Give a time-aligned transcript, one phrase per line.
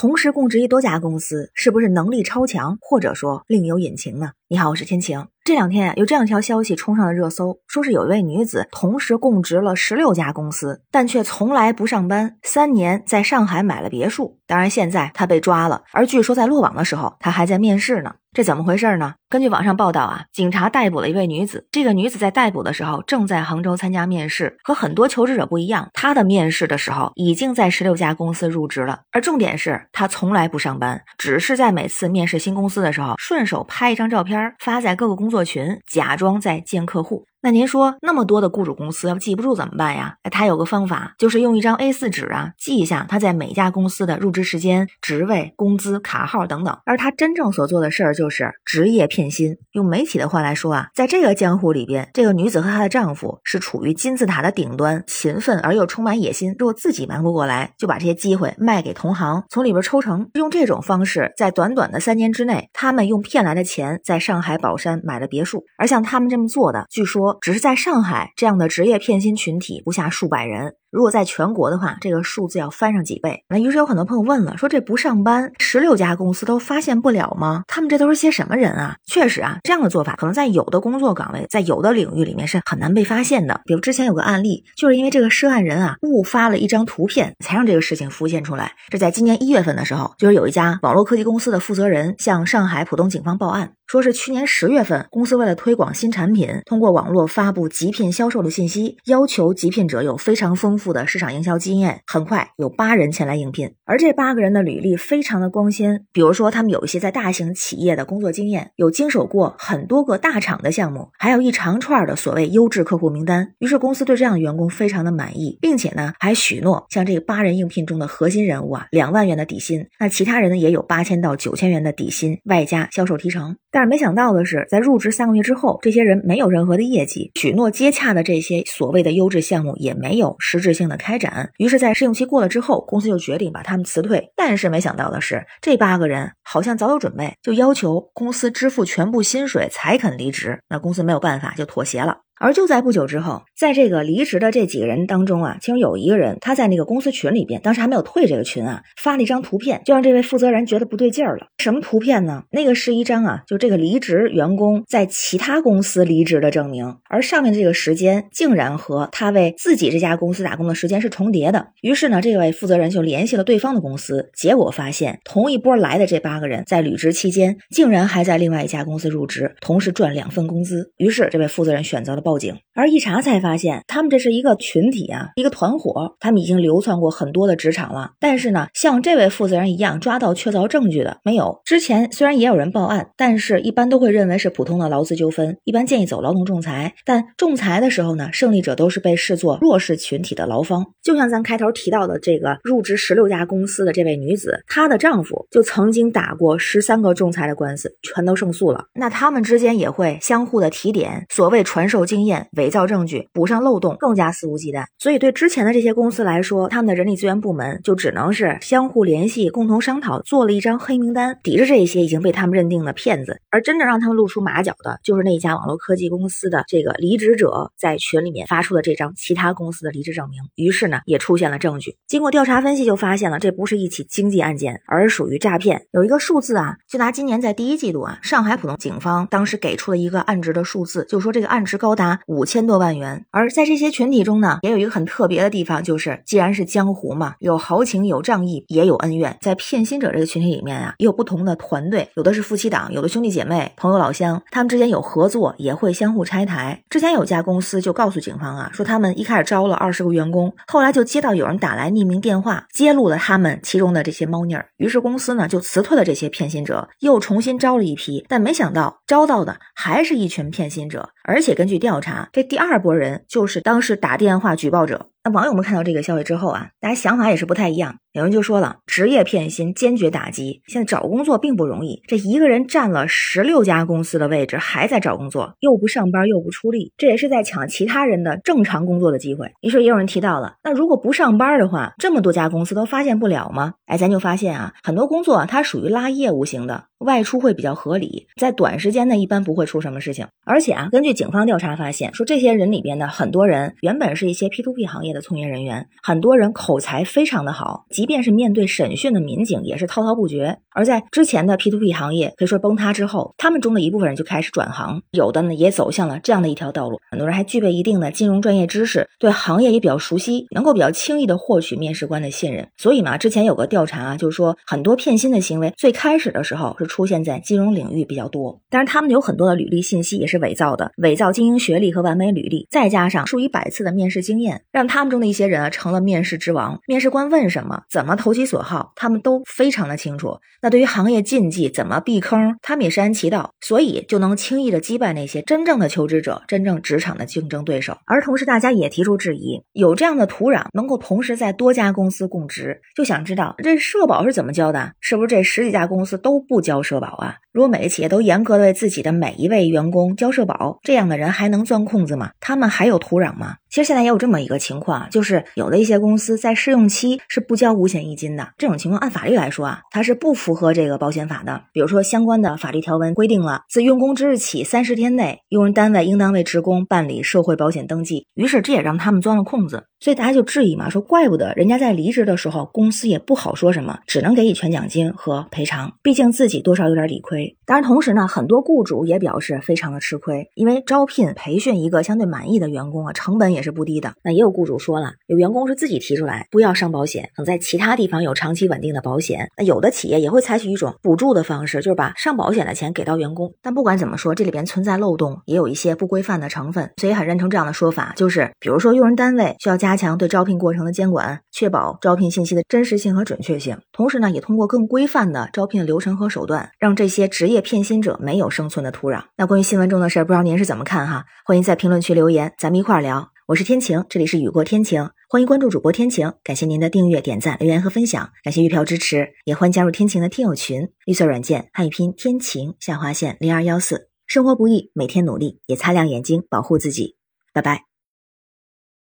[0.00, 4.30] 同时供职于多家公司，是不是能力超强，或者说另有隐情呢？
[4.48, 5.26] 你好，我是天晴。
[5.44, 14.38] 这两天啊，有这样一条消息冲上了热搜，说是有一位女子同时供职了十六家公司，但却从来不上班，三年在上海买了别墅。
[14.46, 18.14] 当然，现在她被抓了，而据说在落网的时候，她还在面试呢。
[18.32, 19.16] 这怎么回事呢？
[19.30, 21.64] 根据网上报道啊，警察逮捕了一位女子。
[21.70, 29.02] 这个女子在逮捕的时候正在杭州参加面试，和很多求职者不一样，她的面试的时候已经在十六家公司入职了。
[29.12, 37.24] 而重点是她从来不上班，只是在每次面试新公司的时候，顺手拍一张照片发在各个工作群，假装在见客户。
[37.42, 40.16] 那您说那么多的雇主公司要记不住怎么办呀？
[40.24, 46.78] 哎，他有个方法，就是用一张 A4 纸啊，记一下他在每家公司的入职时间、职位、工资、卡号等等。
[46.84, 49.58] 而他真正所做的事儿就是职业骗心。
[49.72, 56.54] 用媒体的话来说啊，在这个江湖里边，这个女子和她的丈夫是处于金字塔的顶端，勤奋而又充满野心。
[56.58, 60.30] 如果自己忙不过来，就把这些机会卖给同行，从里边抽成。
[60.32, 65.64] 用这种方式，在短短的三年之内，他们用骗来的钱在上海宝山买了别墅。
[65.76, 67.36] 而像他们这么做的，据说。
[67.42, 70.74] 只是在上海这样的职业骗心群体不下数百人。
[70.90, 73.44] 如果在全国的话，这个数字要翻上几倍。
[73.48, 77.62] 那于是有很多朋友问了，说这不上班，十六家公司都发现不了吗？
[77.68, 78.96] 他们这都是些什么人啊？
[79.06, 83.60] 确实啊，这样的做法可能在有的工作岗位，在有的领域里面是很难被发现的。
[83.64, 88.72] 比如之前有个案例，就是因为这个涉案人啊误发了一张图片，才让这个事情浮现出来。
[88.88, 100.90] 这在今年一月份的时候，就是有一家网络科技公司的负责人向上海浦东警方报案，说是去年十月份，公司为了推广新产品，通过网络发布急聘销售的信息，要求急聘者有非常丰富。
[100.90, 113.54] 的市场营销经验，很快有八人前来应聘，而这八个人的履历非常的光鲜，比如说他们有一些在大型企业的工作经验，有经手过很多个大厂的项目，还有一长串的所谓优质客户名单。
[113.60, 123.56] 于是公司对这样的员工非常的满意，并且呢还许诺像这八人应聘中的核心人物啊两万元的底薪，那其他人呢也有八千到九千元的底薪，外加销售提成。
[123.70, 130.74] 但但是没想到的是，在入职三个月之后，这些人没有任何的业绩，许诺接洽的这些所谓的优质项目也没有实质。
[130.74, 134.30] 性的开展，于是，在试用期过了之后，公司就决定把他们辞退。
[134.36, 140.60] 但是，没想到的是，这八个人好像早有准备，就要求公司支付全部薪水才肯离职。
[140.68, 142.18] 那公司没有办法，就妥协了。
[142.40, 151.48] 而就在不久之后，在这个离职的这几个人当中啊，其中有一个人，他在那个公司群里边，当时还没有退这个群啊，发了一张图片，就让这位负责人觉得不对劲儿了。
[151.58, 152.44] 什么图片呢？
[152.50, 161.68] 那个是一张啊，就这个离职员工在其他公司离职的证明，而上面的这个时间竟然和他为自己这家公司打工的时间是重叠的。
[161.82, 170.90] 于是呢，这位负责人就联系了对方的公司，结果发现同一波来的这八个人在履职期间，竟然还在另外一家公司入职，同时赚两份工资。
[170.96, 172.29] 于是这位负责人选择了报。
[172.30, 178.12] 报警，而一查才发现，他们这是一个群体啊，一个团伙，他们已经流窜过很多的职场了。
[178.20, 181.60] 但是呢，像这位负责人一样抓到确凿证据的没有。
[181.64, 186.94] 之前虽然也有人报案，但是一般都会认为是普通的劳资纠纷，一般建议走劳动仲裁。
[187.04, 190.86] 但仲裁的时候呢，胜利者都是被视作弱势群体的劳方。
[191.02, 198.84] 就像咱开头提到的这个入职十六家公司的这位女子，她的丈夫就曾经打过十三个仲裁的官司，全都胜诉了。
[198.94, 202.19] 那他们之间也会相互的提点，所谓传授经。
[202.20, 204.84] 经验伪造证据，补上漏洞，更加肆无忌惮。
[204.98, 213.40] 所以对之前的这些公司来说，他们的人力资源部门就只能是相互联系，共同商讨，做了一张黑名单，抵制这些已经被他们认定的骗子。
[213.48, 220.42] 而真正让他们露出马脚的，就是那一家网络科技公司的这个离职者在群里面发出的这张其他公司的离职证明。
[220.56, 221.96] 于是呢，也出现了证据。
[222.06, 225.86] 经过调查分析，就发现了这不是一起经济案件，而属于诈骗。
[225.92, 232.20] 有一个数字啊，就拿今年在第一季度啊，上海浦东警方当时给出了一个案值的数字，就说这个案值高达。
[232.26, 239.36] 五千多万元，而在这些群体中呢，也有一个很特别的地方，就是既然是江湖嘛，有豪情，有仗义，也有恩怨。
[239.40, 246.82] 在骗薪者这个群体里面啊，也有不同的团队，有的是夫妻档，有的兄弟姐妹、朋友老乡，他们之间有合作，也会相互拆台。
[246.88, 261.10] 之前有家公司就告诉警方啊，说他们一开始招了二十个员工，后来就接到有人打来匿名电话，揭露了他们其中的这些猫腻儿，于是公司呢就辞退了这些骗薪者，又重新招了一批，但没想到招到的还是一群骗薪者。
[261.24, 265.08] 而且根据调调查，这第二波人就是当时打电话举报者。
[265.24, 267.96] 那网友们看到这个消息之后啊，大家想法也是不太一样。
[268.12, 270.62] 有人就说了，职业骗薪坚决打击。
[270.66, 279.52] 现在找工作并不容易，这一个人占了十六家公司的位置，还在找工作，又不上班又不出力，这也是在抢其他人的正常工作的机会。
[279.60, 283.74] 于是也有人提到了，那如果不上班的话，这么多家公司都发现不了吗？
[283.86, 290.26] 哎，咱就发现啊，很多工作啊，它属于拉业务型的，外出会比较合理，在短时间内一般不会出什么事情。
[290.44, 295.10] 而且啊，根据警方调查发现，说这些人里边的很多人原本是一些 P to P 行业。
[295.10, 300.56] 的从业人员，很多人口才非常的好，即便是面对审讯的民警，也是滔滔不绝。
[300.70, 306.98] 而在之前的 P to P 行业可以说崩塌之后，他们中的一部分人就开始转行，有的呢也走向了这样的一条道路。
[307.10, 312.66] 很多人还具备一定的金融专业知识，对行业也比较熟悉，能够比较轻易的获取面试官的信任。
[312.78, 318.58] 所以嘛，之前有个调查啊，就是说很多骗薪的行为最开始的时候是出现在金融领域比较多。
[318.70, 326.80] 但是，他们有很多的履历信息也是伪造的，伪造精英学历和完美履历，再加上数以百次的面试经验，让他们中的一些人啊成了面试之王。
[326.86, 330.38] 面试官问什么，怎么投其所好，他们都非常的清楚。
[330.62, 337.96] 那对于行业禁忌怎么避坑，他们也是安其道，所以就能轻易的击败那些真正的求职者、真正职场的竞争对手。
[338.06, 344.92] 而同时，大家也提出质疑：有这样的土壤，能够同时在多家公司供职，就想知道这社保是怎么交的？
[345.00, 347.34] 是不是这十几家公司都不交社保啊？
[347.52, 352.30] 如果每个企业都严格的为自己的每一位员工交社保，这样的人还能钻空子吗？
[352.38, 353.56] 他们还有土壤吗？
[353.70, 358.48] 其实现在也有这么一个情况，就是有的一些公司在试用期是不交五险一金的。
[358.58, 361.62] 这种情况按法律来说啊，它是不符合这个保险法的。
[361.72, 368.26] 比如说相关的法律条文规定了，自用工之日起三十天内，用人单位应当为职工办理社会保险登记。
[368.34, 369.84] 于是这也让他们钻了空子。
[370.00, 377.54] 所以大家就质疑嘛，说怪不得人家在离职的时候，公司也不好说什么，只能给予全奖金和赔偿，毕竟自己多少有点理亏。
[377.66, 384.14] 当然，同时呢，很多雇主也表示非常的吃亏，因为招聘培训一个相对满意的员工啊，成本也也是不低的。
[384.22, 389.50] 那也有雇主说了，有员工是自己提出来不要上保险，等在其他地方有长期稳定的保险。
[389.58, 393.52] 那有的企业也会采取一种补助的方式，就是把上保险的钱给到员工。
[393.60, 399.80] 但不管怎么说，这里边存在漏洞，也有一些不规范的成分，所以很认同这样的说法，就是比如说用人单位需要。
[399.80, 403.78] 加强对招聘过程的监管，确保招聘信息的真实性和准确性。
[403.92, 409.22] 同时呢，也通过更规范的招聘流程和手段，让这些职业骗薪者没有生存的土壤。
[409.38, 411.24] 那关于新闻中的事儿，不知道您是怎么看哈？
[411.46, 413.30] 欢迎在评论区留言，咱们一块儿聊。
[413.50, 416.34] 我是天晴，这里是雨过天晴，欢迎关注主播天晴。
[416.44, 420.92] 感谢您的订阅、点赞、留言和分享，感谢月票支持，也欢迎加入天晴的听友群。
[421.04, 424.08] 绿色软件汉语拼天晴下划线零二幺四。
[424.24, 427.16] 生活不易，每天努力，也擦亮眼睛，保护自己。
[427.52, 427.89] 拜拜。